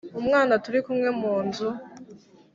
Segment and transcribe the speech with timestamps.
[0.19, 1.69] Umwana turi kumwe mu nzu